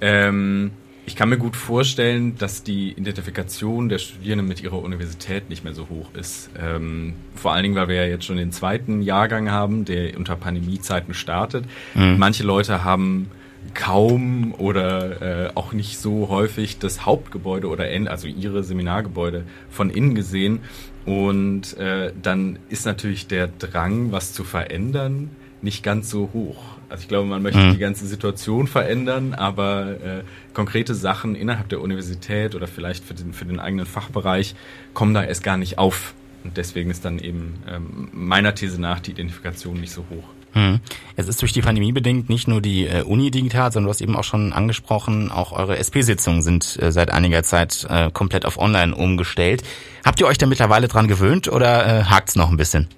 Ähm, 0.00 0.72
ich 1.06 1.16
kann 1.16 1.30
mir 1.30 1.38
gut 1.38 1.56
vorstellen, 1.56 2.36
dass 2.36 2.62
die 2.62 2.92
Identifikation 2.92 3.88
der 3.88 3.96
Studierenden 3.96 4.46
mit 4.46 4.62
ihrer 4.62 4.82
Universität 4.82 5.48
nicht 5.48 5.64
mehr 5.64 5.72
so 5.72 5.88
hoch 5.88 6.10
ist. 6.14 6.50
Ähm, 6.58 7.14
vor 7.34 7.52
allen 7.52 7.62
Dingen, 7.62 7.74
weil 7.76 7.88
wir 7.88 7.96
ja 7.96 8.04
jetzt 8.04 8.26
schon 8.26 8.36
den 8.36 8.52
zweiten 8.52 9.00
Jahrgang 9.00 9.50
haben, 9.50 9.86
der 9.86 10.18
unter 10.18 10.36
Pandemiezeiten 10.36 11.14
startet. 11.14 11.64
Mhm. 11.94 12.18
Manche 12.18 12.42
Leute 12.42 12.84
haben 12.84 13.30
kaum 13.74 14.54
oder 14.56 15.46
äh, 15.46 15.50
auch 15.54 15.72
nicht 15.72 15.98
so 15.98 16.28
häufig 16.28 16.78
das 16.78 17.04
Hauptgebäude 17.04 17.68
oder 17.68 17.84
also 18.10 18.26
ihre 18.26 18.64
Seminargebäude 18.64 19.44
von 19.70 19.90
innen 19.90 20.14
gesehen. 20.14 20.60
Und 21.04 21.76
äh, 21.78 22.12
dann 22.20 22.58
ist 22.68 22.86
natürlich 22.86 23.26
der 23.26 23.48
Drang, 23.48 24.12
was 24.12 24.32
zu 24.32 24.44
verändern, 24.44 25.30
nicht 25.62 25.82
ganz 25.82 26.10
so 26.10 26.30
hoch. 26.32 26.62
Also 26.88 27.02
ich 27.02 27.08
glaube, 27.08 27.28
man 27.28 27.42
möchte 27.42 27.60
mhm. 27.60 27.72
die 27.72 27.78
ganze 27.78 28.06
Situation 28.06 28.66
verändern, 28.66 29.34
aber 29.34 30.00
äh, 30.02 30.22
konkrete 30.54 30.94
Sachen 30.94 31.34
innerhalb 31.34 31.68
der 31.68 31.80
Universität 31.80 32.54
oder 32.54 32.66
vielleicht 32.66 33.04
für 33.04 33.14
den, 33.14 33.32
für 33.32 33.44
den 33.44 33.60
eigenen 33.60 33.86
Fachbereich 33.86 34.54
kommen 34.94 35.14
da 35.14 35.22
erst 35.22 35.42
gar 35.42 35.56
nicht 35.56 35.78
auf. 35.78 36.14
Und 36.44 36.56
deswegen 36.56 36.90
ist 36.90 37.04
dann 37.04 37.18
eben 37.18 37.54
ähm, 37.68 38.08
meiner 38.12 38.54
These 38.54 38.80
nach 38.80 39.00
die 39.00 39.10
Identifikation 39.10 39.80
nicht 39.80 39.92
so 39.92 40.04
hoch. 40.10 40.24
Hm. 40.52 40.80
Es 41.16 41.28
ist 41.28 41.42
durch 41.42 41.52
die 41.52 41.60
Pandemie 41.60 41.92
bedingt 41.92 42.28
nicht 42.28 42.48
nur 42.48 42.60
die 42.60 42.86
äh, 42.86 43.02
Uni 43.02 43.30
digital, 43.30 43.70
sondern 43.70 43.86
du 43.86 43.90
hast 43.90 44.00
eben 44.00 44.16
auch 44.16 44.24
schon 44.24 44.52
angesprochen, 44.52 45.30
auch 45.30 45.52
eure 45.52 45.76
SP-Sitzungen 45.76 46.42
sind 46.42 46.78
äh, 46.80 46.90
seit 46.90 47.10
einiger 47.10 47.42
Zeit 47.42 47.86
äh, 47.88 48.10
komplett 48.10 48.46
auf 48.46 48.58
Online 48.58 48.94
umgestellt. 48.94 49.62
Habt 50.04 50.20
ihr 50.20 50.26
euch 50.26 50.38
da 50.38 50.46
mittlerweile 50.46 50.88
dran 50.88 51.06
gewöhnt 51.08 51.48
oder 51.48 52.08
hakt's 52.08 52.34
noch 52.34 52.50
ein 52.50 52.56
bisschen? 52.56 52.88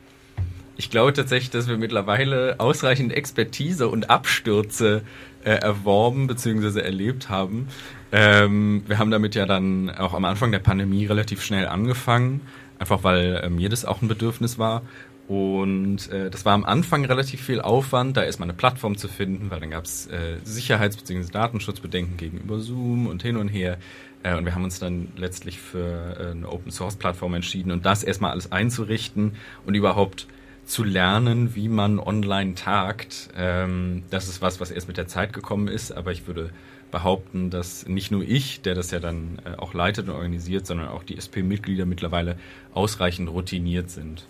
Ich 0.77 0.91
glaube 0.91 1.13
tatsächlich, 1.13 1.51
dass 1.51 1.67
wir 1.67 1.77
mittlerweile 1.77 2.57
ausreichend 2.59 3.13
Expertise 3.13 3.89
und 3.89 4.11
Abstürze 4.11 5.03
erworben 5.43 6.27
bzw. 6.27 6.81
erlebt 6.81 7.31
haben. 7.31 7.69
Ähm, 8.13 8.83
wir 8.87 8.99
haben 8.99 9.11
damit 9.11 9.35
ja 9.35 9.47
dann 9.47 9.91
auch 9.91 10.15
am 10.15 10.25
Anfang 10.25 10.53
der 10.53 10.59
Pandemie 10.59 11.07
relativ 11.07 11.43
schnell 11.43 11.67
angefangen, 11.67 12.41
einfach 12.79 13.05
weil 13.05 13.41
ähm, 13.45 13.59
jedes 13.59 13.85
auch 13.85 14.03
ein 14.03 14.09
Bedürfnis 14.09 14.59
war. 14.59 14.83
Und 15.31 16.11
äh, 16.11 16.29
das 16.29 16.45
war 16.45 16.55
am 16.55 16.65
Anfang 16.65 17.05
relativ 17.05 17.41
viel 17.41 17.61
Aufwand, 17.61 18.17
da 18.17 18.25
erstmal 18.25 18.49
eine 18.49 18.57
Plattform 18.57 18.97
zu 18.97 19.07
finden, 19.07 19.49
weil 19.53 19.61
dann 19.61 19.71
gab 19.71 19.85
es 19.85 20.09
äh, 20.09 20.39
Sicherheits- 20.43 20.97
bzw. 20.97 21.31
Datenschutzbedenken 21.31 22.17
gegenüber 22.17 22.59
Zoom 22.59 23.07
und 23.07 23.23
hin 23.23 23.37
und 23.37 23.47
her. 23.47 23.79
Äh, 24.25 24.35
und 24.35 24.45
wir 24.45 24.57
haben 24.57 24.65
uns 24.65 24.81
dann 24.81 25.13
letztlich 25.17 25.61
für 25.61 26.17
äh, 26.19 26.31
eine 26.33 26.49
Open-Source-Plattform 26.49 27.35
entschieden 27.35 27.71
und 27.71 27.87
das 27.87 28.03
erstmal 28.03 28.33
alles 28.33 28.51
einzurichten 28.51 29.37
und 29.65 29.77
überhaupt 29.77 30.27
zu 30.65 30.83
lernen, 30.83 31.55
wie 31.55 31.69
man 31.69 32.01
online 32.01 32.57
tagt. 32.57 33.29
Ähm, 33.37 34.03
das 34.11 34.27
ist 34.27 34.43
was, 34.43 34.59
was 34.59 34.73
erst 34.73 34.89
mit 34.89 34.97
der 34.97 35.07
Zeit 35.07 35.33
gekommen 35.33 35.69
ist, 35.69 35.93
aber 35.93 36.11
ich 36.11 36.27
würde 36.27 36.51
behaupten, 36.91 37.51
dass 37.51 37.87
nicht 37.87 38.11
nur 38.11 38.25
ich, 38.25 38.63
der 38.63 38.75
das 38.75 38.91
ja 38.91 38.99
dann 38.99 39.39
äh, 39.45 39.57
auch 39.59 39.75
leitet 39.75 40.09
und 40.09 40.15
organisiert, 40.17 40.67
sondern 40.67 40.89
auch 40.89 41.05
die 41.05 41.17
SP-Mitglieder 41.23 41.87
mittlerweile 41.87 42.37
ausreichend 42.75 43.31
routiniert 43.31 43.91
sind. 43.91 44.25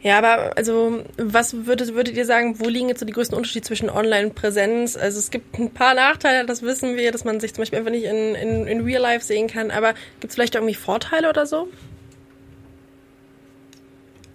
Ja, 0.00 0.18
aber 0.18 0.56
also 0.56 1.02
was 1.16 1.66
würdet, 1.66 1.94
würdet 1.94 2.16
ihr 2.16 2.24
sagen, 2.24 2.60
wo 2.60 2.68
liegen 2.68 2.88
jetzt 2.88 3.00
so 3.00 3.06
die 3.06 3.12
größten 3.12 3.36
Unterschiede 3.36 3.66
zwischen 3.66 3.90
Online 3.90 4.28
und 4.28 4.34
Präsenz? 4.36 4.96
Also 4.96 5.18
es 5.18 5.30
gibt 5.30 5.58
ein 5.58 5.72
paar 5.72 5.94
Nachteile, 5.94 6.46
das 6.46 6.62
wissen 6.62 6.96
wir, 6.96 7.10
dass 7.10 7.24
man 7.24 7.40
sich 7.40 7.52
zum 7.52 7.62
Beispiel 7.62 7.80
einfach 7.80 7.90
nicht 7.90 8.04
in, 8.04 8.34
in, 8.36 8.66
in 8.68 8.80
Real 8.82 9.02
Life 9.02 9.24
sehen 9.24 9.48
kann, 9.48 9.72
aber 9.72 9.94
gibt 10.20 10.30
es 10.30 10.34
vielleicht 10.34 10.54
irgendwie 10.54 10.74
Vorteile 10.74 11.28
oder 11.28 11.46
so? 11.46 11.68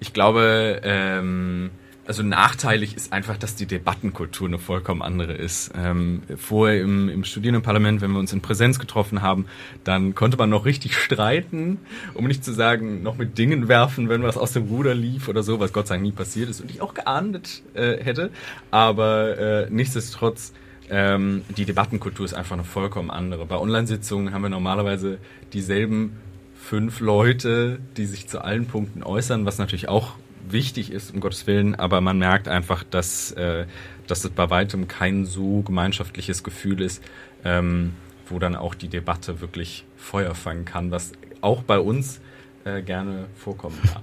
Ich 0.01 0.11
glaube, 0.11 0.81
ähm, 0.83 1.71
also 2.05 2.21
nachteilig 2.21 2.95
ist 2.95 3.13
einfach, 3.13 3.37
dass 3.37 3.55
die 3.55 3.65
Debattenkultur 3.65 4.47
eine 4.47 4.59
vollkommen 4.59 5.01
andere 5.01 5.33
ist. 5.33 5.71
Ähm, 5.75 6.23
vorher 6.37 6.81
im, 6.81 7.07
im 7.07 7.23
Studierendenparlament, 7.23 8.01
wenn 8.01 8.11
wir 8.11 8.19
uns 8.19 8.33
in 8.33 8.41
Präsenz 8.41 8.77
getroffen 8.77 9.21
haben, 9.21 9.45
dann 9.83 10.13
konnte 10.13 10.37
man 10.37 10.49
noch 10.49 10.65
richtig 10.65 10.97
streiten, 10.97 11.79
um 12.13 12.27
nicht 12.27 12.43
zu 12.43 12.53
sagen, 12.53 13.03
noch 13.03 13.17
mit 13.17 13.37
Dingen 13.37 13.67
werfen, 13.67 14.09
wenn 14.09 14.21
was 14.23 14.37
aus 14.37 14.51
dem 14.51 14.63
Ruder 14.63 14.93
lief 14.93 15.29
oder 15.29 15.43
so, 15.43 15.59
was 15.59 15.71
Gott 15.71 15.87
sei 15.87 15.95
Dank 15.95 16.03
nie 16.03 16.11
passiert 16.11 16.49
ist 16.49 16.59
und 16.59 16.69
ich 16.69 16.81
auch 16.81 16.93
geahndet 16.93 17.61
äh, 17.73 18.03
hätte. 18.03 18.31
Aber 18.69 19.37
äh, 19.37 19.69
nichtsdestotrotz, 19.69 20.53
ähm, 20.89 21.43
die 21.55 21.63
Debattenkultur 21.63 22.25
ist 22.25 22.33
einfach 22.33 22.53
eine 22.53 22.65
vollkommen 22.65 23.11
andere. 23.11 23.45
Bei 23.45 23.57
Online-Sitzungen 23.57 24.33
haben 24.33 24.41
wir 24.41 24.49
normalerweise 24.49 25.19
dieselben 25.53 26.17
fünf 26.53 26.99
Leute, 26.99 27.79
die 27.97 28.05
sich 28.05 28.27
zu 28.27 28.41
allen 28.41 28.65
Punkten 28.65 29.03
äußern, 29.03 29.45
was 29.45 29.57
natürlich 29.57 29.87
auch 29.87 30.15
wichtig 30.53 30.91
ist, 30.91 31.13
um 31.13 31.19
Gottes 31.19 31.47
Willen, 31.47 31.75
aber 31.75 31.99
man 32.01 32.17
merkt 32.17 32.47
einfach, 32.47 32.83
dass, 32.83 33.31
äh, 33.31 33.65
dass 34.07 34.23
es 34.23 34.31
bei 34.31 34.49
weitem 34.49 34.87
kein 34.87 35.25
so 35.25 35.61
gemeinschaftliches 35.61 36.43
Gefühl 36.43 36.81
ist, 36.81 37.03
ähm, 37.43 37.93
wo 38.27 38.39
dann 38.39 38.55
auch 38.55 38.75
die 38.75 38.87
Debatte 38.87 39.41
wirklich 39.41 39.85
Feuer 39.97 40.33
fangen 40.35 40.65
kann, 40.65 40.91
was 40.91 41.11
auch 41.41 41.63
bei 41.63 41.79
uns 41.79 42.21
äh, 42.63 42.81
gerne 42.81 43.25
vorkommen 43.35 43.77
darf. 43.83 44.01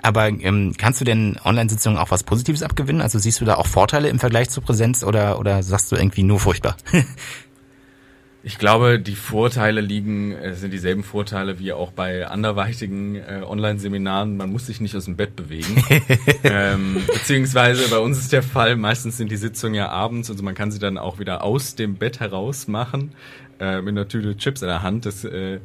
Aber 0.00 0.28
ähm, 0.28 0.74
kannst 0.78 1.00
du 1.00 1.04
denn 1.04 1.36
Online-Sitzungen 1.44 1.98
auch 1.98 2.12
was 2.12 2.22
Positives 2.22 2.62
abgewinnen? 2.62 3.02
Also 3.02 3.18
siehst 3.18 3.40
du 3.40 3.44
da 3.44 3.56
auch 3.56 3.66
Vorteile 3.66 4.08
im 4.08 4.20
Vergleich 4.20 4.48
zur 4.48 4.62
Präsenz 4.62 5.02
oder, 5.02 5.40
oder 5.40 5.62
sagst 5.64 5.90
du 5.90 5.96
irgendwie 5.96 6.22
nur 6.22 6.38
furchtbar? 6.38 6.76
Ich 8.44 8.58
glaube, 8.58 9.00
die 9.00 9.16
Vorteile 9.16 9.80
liegen, 9.80 10.32
es 10.32 10.58
äh, 10.58 10.60
sind 10.60 10.72
dieselben 10.72 11.02
Vorteile 11.02 11.58
wie 11.58 11.72
auch 11.72 11.90
bei 11.90 12.26
anderweitigen 12.28 13.16
äh, 13.16 13.42
Online-Seminaren. 13.44 14.36
Man 14.36 14.52
muss 14.52 14.66
sich 14.66 14.80
nicht 14.80 14.94
aus 14.94 15.06
dem 15.06 15.16
Bett 15.16 15.34
bewegen. 15.34 15.84
ähm, 16.44 17.02
beziehungsweise 17.06 17.88
bei 17.88 17.98
uns 17.98 18.18
ist 18.18 18.32
der 18.32 18.44
Fall, 18.44 18.76
meistens 18.76 19.16
sind 19.16 19.32
die 19.32 19.36
Sitzungen 19.36 19.74
ja 19.74 19.88
abends, 19.88 20.30
also 20.30 20.44
man 20.44 20.54
kann 20.54 20.70
sie 20.70 20.78
dann 20.78 20.98
auch 20.98 21.18
wieder 21.18 21.42
aus 21.42 21.74
dem 21.74 21.96
Bett 21.96 22.20
heraus 22.20 22.68
machen, 22.68 23.12
äh, 23.58 23.82
mit 23.82 23.88
einer 23.88 24.06
Tüte 24.06 24.36
Chips 24.36 24.62
in 24.62 24.68
der 24.68 24.82
Hand. 24.82 25.04
Das 25.04 25.24
äh, 25.24 25.58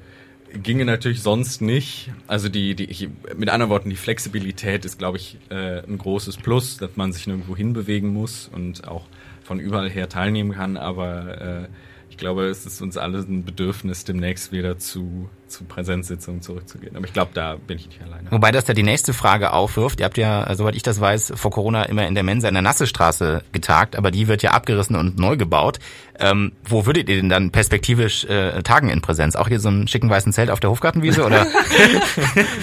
ginge 0.52 0.86
natürlich 0.86 1.22
sonst 1.22 1.62
nicht. 1.62 2.12
Also 2.26 2.50
die, 2.50 2.74
die 2.74 2.86
ich, 2.86 3.08
mit 3.36 3.50
anderen 3.50 3.70
Worten, 3.70 3.92
die 3.92 3.96
Flexibilität 3.96 4.84
ist, 4.84 4.98
glaube 4.98 5.18
ich, 5.18 5.38
äh, 5.50 5.84
ein 5.84 6.00
großes 6.00 6.38
Plus, 6.38 6.78
dass 6.78 6.96
man 6.96 7.14
sich 7.14 7.28
nirgendwo 7.28 7.56
hinbewegen 7.56 8.12
muss 8.12 8.50
und 8.52 8.88
auch 8.88 9.06
von 9.44 9.60
überall 9.60 9.92
her 9.92 10.10
teilnehmen 10.10 10.54
kann, 10.54 10.76
aber 10.78 11.42
äh, 11.42 11.68
ich 12.14 12.18
glaube, 12.18 12.46
es 12.46 12.68
ist 12.68 12.80
uns 12.80 12.96
alles 12.96 13.28
ein 13.28 13.44
Bedürfnis, 13.44 14.04
demnächst 14.04 14.52
wieder 14.52 14.78
zu, 14.78 15.32
zu 15.48 15.66
Präsenzsitzungen 15.66 16.42
zurückzugehen. 16.42 16.96
Aber 16.96 17.06
ich 17.06 17.14
glaube, 17.14 17.32
da 17.34 17.56
bin 17.56 17.78
ich 17.78 17.88
nicht 17.88 18.02
alleine. 18.02 18.32
Wobei 18.32 18.52
das 18.52 18.68
ja 18.68 18.74
die 18.74 18.84
nächste 18.84 19.14
Frage 19.14 19.54
aufwirft. 19.54 20.00
Ihr 20.00 20.06
habt 20.06 20.18
ja, 20.18 20.54
soweit 20.56 20.76
ich 20.76 20.84
das 20.84 21.00
weiß, 21.00 21.34
vor 21.36 21.52
Corona 21.52 21.84
immer 21.84 22.08
in 22.08 22.16
der 22.16 22.24
Mensa 22.24 22.48
in 22.48 22.54
der 22.54 22.64
Nassestraße 22.64 23.44
getagt, 23.52 23.96
aber 23.96 24.12
die 24.12 24.28
wird 24.28 24.44
ja 24.44 24.52
abgerissen 24.52 24.96
und 24.96 25.18
neu 25.18 25.38
gebaut. 25.38 25.80
Ähm, 26.20 26.52
wo 26.64 26.86
würdet 26.86 27.10
ihr 27.10 27.16
denn 27.16 27.30
dann 27.30 27.52
perspektivisch 27.52 28.26
äh, 28.26 28.62
tagen 28.62 28.90
in 28.90 29.02
Präsenz? 29.02 29.36
Auch 29.36 29.48
hier 29.48 29.60
so 29.60 29.70
einen 29.70 29.88
schicken 29.88 30.10
weißen 30.10 30.32
Zelt 30.32 30.52
auf 30.52 30.60
der 30.60 30.70
Hofgartenwiese 30.70 31.26
oder? 31.26 31.48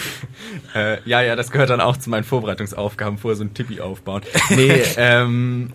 äh, 0.74 0.98
ja, 1.04 1.20
ja, 1.20 1.36
das 1.36 1.50
gehört 1.50 1.70
dann 1.70 1.80
auch 1.80 1.96
zu 1.96 2.10
meinen 2.10 2.24
Vorbereitungsaufgaben, 2.24 3.18
vorher 3.18 3.36
so 3.36 3.44
ein 3.44 3.54
Tippi 3.54 3.80
aufbauen. 3.80 4.22
Nee, 4.50 4.82
ähm, 4.96 5.72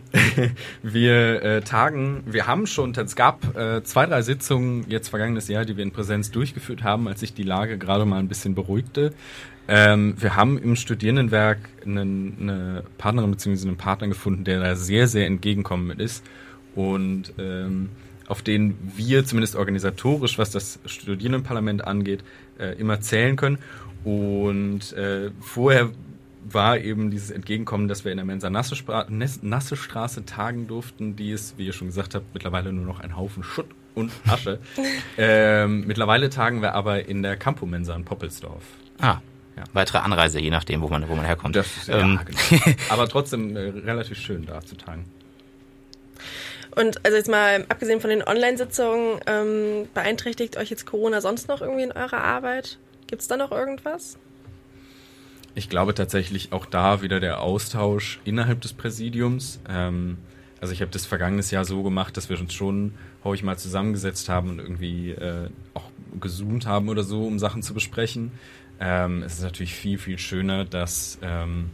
wir 0.84 1.44
äh, 1.44 1.62
tagen, 1.62 2.24
wir 2.26 2.48
haben 2.48 2.66
schon, 2.66 2.94
es 2.94 3.16
gab 3.16 3.58
äh, 3.58 3.84
zwei, 3.84 4.06
drei 4.06 4.22
Sitzungen 4.22 4.86
jetzt 4.90 5.10
vergangenes 5.10 5.48
Jahr, 5.48 5.66
die 5.66 5.76
wir 5.76 5.84
in 5.84 5.92
Präsenz 5.92 6.32
durchgeführt 6.32 6.84
haben, 6.84 6.95
als 7.08 7.20
sich 7.20 7.34
die 7.34 7.44
Lage 7.44 7.78
gerade 7.78 8.06
mal 8.06 8.20
ein 8.20 8.28
bisschen 8.28 8.56
beruhigte. 8.56 9.14
Ähm, 9.68 10.16
wir 10.20 10.36
haben 10.36 10.58
im 10.58 10.76
Studierendenwerk 10.76 11.58
eine, 11.86 12.02
eine 12.02 12.84
Partnerin 12.98 13.32
bzw. 13.32 13.68
einen 13.68 13.78
Partner 13.78 14.08
gefunden, 14.08 14.44
der 14.44 14.60
da 14.60 14.76
sehr, 14.76 15.08
sehr 15.08 15.26
entgegenkommend 15.26 16.00
ist 16.00 16.24
und 16.76 17.34
ähm, 17.40 17.90
auf 18.28 18.42
den 18.42 18.76
wir 18.96 19.26
zumindest 19.26 19.56
organisatorisch, 19.56 20.38
was 20.38 20.52
das 20.52 20.80
Studierendenparlament 20.86 21.86
angeht, 21.86 22.24
äh, 22.60 22.78
immer 22.80 23.02
zählen 23.02 23.36
können. 23.36 23.60
Und 24.04 24.94
äh, 24.94 25.32
vorher 25.40 25.92
war 26.44 26.78
eben 26.78 27.10
dieses 27.10 27.32
Entgegenkommen, 27.32 27.88
dass 27.88 28.06
wir 28.06 28.12
in 28.12 28.18
der 28.18 28.26
Mensa 28.26 28.50
Nasse, 28.50 28.76
Straße 28.76 30.26
tagen 30.26 30.68
durften, 30.68 31.16
die 31.16 31.32
ist, 31.32 31.58
wie 31.58 31.66
ihr 31.66 31.74
schon 31.74 31.88
gesagt 31.88 32.14
habt, 32.14 32.34
mittlerweile 32.34 32.72
nur 32.72 32.86
noch 32.86 33.00
ein 33.00 33.16
Haufen 33.16 33.44
Schutt 33.44 33.68
und 33.96 34.12
Asche. 34.28 34.60
ähm, 35.18 35.86
mittlerweile 35.88 36.30
tagen 36.30 36.62
wir 36.62 36.74
aber 36.74 37.08
in 37.08 37.24
der 37.24 37.38
Campo-Mensa 37.38 37.96
in 37.96 38.06
Poppelsdorf. 38.06 38.64
Ah, 39.00 39.20
ja. 39.58 39.64
weitere 39.74 40.00
Anreise, 40.00 40.40
je 40.40 40.50
nachdem, 40.50 40.82
wo 40.82 40.88
man, 40.88 41.08
wo 41.08 41.16
man 41.16 41.26
herkommt. 41.26 41.56
Das 41.56 41.88
ähm. 41.88 42.20
ja, 42.20 42.24
genau. 42.24 42.78
Aber 42.90 43.08
trotzdem 43.08 43.56
äh, 43.56 43.60
relativ 43.60 44.18
schön 44.18 44.46
da 44.46 44.62
zu 44.62 44.76
tagen. 44.76 45.06
Und 46.76 47.06
also 47.06 47.18
jetzt 47.18 47.30
mal 47.30 47.66
abgesehen 47.70 48.02
von 48.02 48.10
den 48.10 48.22
Online-Sitzungen, 48.22 49.22
ähm, 49.28 49.88
beeinträchtigt 49.94 50.58
euch 50.58 50.70
jetzt 50.70 50.86
Corona 50.86 51.22
sonst 51.22 51.48
noch 51.48 51.62
irgendwie 51.62 51.84
in 51.84 51.94
eurer 51.94 52.22
Arbeit? 52.22 52.78
Gibt 53.08 53.22
es 53.22 53.30
da 53.30 53.38
noch 53.38 53.52
irgendwas? 53.52 54.18
Ich 55.54 55.70
glaube 55.70 55.94
tatsächlich 55.94 56.52
auch 56.52 56.66
da 56.66 57.02
wieder 57.02 57.22
der 57.22 57.40
Austausch 57.40 58.20
innerhalb 58.26 58.60
des 58.60 58.74
Präsidiums. 58.74 59.62
Ähm, 59.70 60.18
also 60.62 60.74
ich 60.74 60.82
habe 60.82 60.92
das 60.92 61.06
vergangenes 61.06 61.52
Jahr 61.52 61.66
so 61.66 61.84
gemacht, 61.84 62.16
dass 62.18 62.30
wir 62.30 62.40
uns 62.40 62.54
schon 62.54 62.94
häufig 63.24 63.44
mal 63.44 63.58
zusammengesetzt 63.58 64.30
haben 64.30 64.50
und 64.50 64.60
irgendwie 64.60 65.12
äh, 65.12 65.50
auch 65.74 65.90
gezoomt 66.20 66.66
haben 66.66 66.90
oder 66.90 67.04
so, 67.04 67.26
um 67.26 67.40
Sachen 67.40 67.62
zu 67.62 67.74
besprechen. 67.74 68.32
Ähm, 68.80 69.24
es 69.24 69.36
ist 69.36 69.44
natürlich 69.44 69.74
viel, 69.74 69.98
viel 69.98 70.18
schöner, 70.18 70.66
dass 70.66 71.18
ähm, 71.22 71.70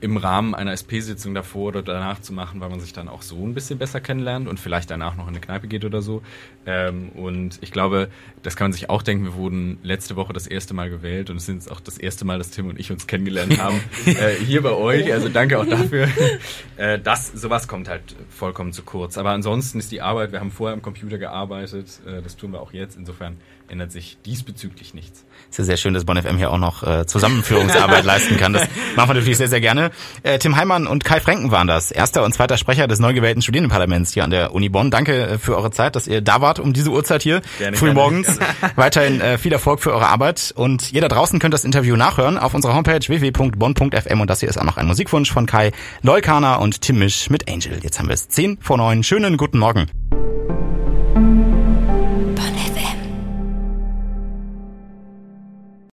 im 0.00 0.16
Rahmen 0.16 0.54
einer 0.54 0.72
SP-Sitzung 0.72 1.34
davor 1.34 1.68
oder 1.68 1.82
danach 1.82 2.20
zu 2.20 2.32
machen, 2.32 2.60
weil 2.60 2.68
man 2.68 2.80
sich 2.80 2.92
dann 2.92 3.08
auch 3.08 3.22
so 3.22 3.44
ein 3.44 3.54
bisschen 3.54 3.78
besser 3.78 4.00
kennenlernt 4.00 4.48
und 4.48 4.60
vielleicht 4.60 4.90
danach 4.90 5.16
noch 5.16 5.24
in 5.24 5.30
eine 5.30 5.40
Kneipe 5.40 5.66
geht 5.66 5.84
oder 5.84 6.02
so. 6.02 6.22
Ähm, 6.66 7.10
und 7.10 7.58
ich 7.60 7.72
glaube, 7.72 8.08
das 8.42 8.56
kann 8.56 8.66
man 8.66 8.72
sich 8.72 8.90
auch 8.90 9.02
denken, 9.02 9.24
wir 9.24 9.34
wurden 9.34 9.78
letzte 9.82 10.16
Woche 10.16 10.32
das 10.32 10.46
erste 10.46 10.74
Mal 10.74 10.90
gewählt 10.90 11.30
und 11.30 11.36
es 11.36 11.46
sind 11.46 11.70
auch 11.70 11.80
das 11.80 11.98
erste 11.98 12.24
Mal, 12.24 12.38
dass 12.38 12.50
Tim 12.50 12.68
und 12.68 12.78
ich 12.78 12.90
uns 12.90 13.06
kennengelernt 13.06 13.58
haben. 13.58 13.80
äh, 14.06 14.34
hier 14.34 14.62
bei 14.62 14.72
euch, 14.72 15.12
also 15.12 15.28
danke 15.28 15.58
auch 15.58 15.66
dafür. 15.66 16.08
äh, 16.76 16.98
das, 16.98 17.28
sowas 17.32 17.68
kommt 17.68 17.88
halt 17.88 18.14
vollkommen 18.30 18.72
zu 18.72 18.82
kurz. 18.82 19.18
Aber 19.18 19.30
ansonsten 19.30 19.78
ist 19.78 19.92
die 19.92 20.00
Arbeit, 20.00 20.32
wir 20.32 20.40
haben 20.40 20.50
vorher 20.50 20.74
am 20.74 20.82
Computer 20.82 21.18
gearbeitet, 21.18 22.00
äh, 22.06 22.22
das 22.22 22.36
tun 22.36 22.52
wir 22.52 22.60
auch 22.60 22.72
jetzt. 22.72 22.96
Insofern 22.96 23.36
ändert 23.68 23.92
sich 23.92 24.18
diesbezüglich 24.24 24.94
nichts. 24.94 25.24
Ist 25.50 25.58
ja 25.58 25.64
sehr 25.64 25.76
schön, 25.76 25.94
dass 25.94 26.04
Bonn 26.04 26.20
FM 26.20 26.36
hier 26.36 26.50
auch 26.50 26.58
noch 26.58 26.82
äh, 26.82 27.06
Zusammenführungsarbeit 27.06 28.04
leisten 28.04 28.36
kann. 28.36 28.52
Das 28.52 28.68
machen 28.96 29.10
wir 29.10 29.14
natürlich 29.14 29.38
sehr, 29.38 29.48
sehr 29.48 29.60
gerne. 29.60 29.90
Äh, 30.22 30.38
Tim 30.38 30.56
Heimann 30.56 30.86
und 30.86 31.04
Kai 31.04 31.20
Franken 31.20 31.50
waren 31.50 31.66
das, 31.66 31.90
erster 31.90 32.24
und 32.24 32.32
zweiter 32.32 32.56
Sprecher 32.56 32.86
des 32.86 32.98
neu 32.98 33.14
gewählten 33.14 33.42
Studierendenparlaments 33.42 34.12
hier 34.12 34.24
an 34.24 34.30
der 34.30 34.54
Uni 34.54 34.68
Bonn. 34.68 34.90
Danke 34.90 35.26
äh, 35.26 35.38
für 35.38 35.56
eure 35.56 35.70
Zeit, 35.70 35.96
dass 35.96 36.06
ihr 36.06 36.20
da 36.20 36.40
wart 36.40 36.58
um 36.58 36.72
diese 36.72 36.90
Uhrzeit 36.90 37.22
hier, 37.22 37.42
gerne, 37.58 37.76
früh 37.76 37.92
morgens. 37.92 38.38
Weiterhin 38.76 39.20
äh, 39.20 39.38
viel 39.38 39.52
Erfolg 39.52 39.80
für 39.80 39.92
eure 39.92 40.08
Arbeit 40.08 40.52
und 40.56 40.92
ihr 40.92 41.00
da 41.00 41.08
draußen 41.08 41.38
könnt 41.38 41.54
das 41.54 41.64
Interview 41.64 41.96
nachhören 41.96 42.38
auf 42.38 42.54
unserer 42.54 42.74
Homepage 42.74 43.06
www.bonn.fm 43.06 44.20
und 44.20 44.30
das 44.30 44.40
hier 44.40 44.48
ist 44.48 44.58
auch 44.58 44.64
noch 44.64 44.76
ein 44.76 44.86
Musikwunsch 44.86 45.30
von 45.30 45.46
Kai 45.46 45.72
Leukana 46.02 46.56
und 46.56 46.80
Tim 46.80 46.98
Misch 46.98 47.30
mit 47.30 47.50
Angel. 47.50 47.78
Jetzt 47.82 47.98
haben 47.98 48.08
wir 48.08 48.14
es 48.14 48.28
10 48.28 48.58
vor 48.60 48.76
9. 48.76 49.02
Schönen 49.02 49.36
guten 49.36 49.58
Morgen. 49.58 49.86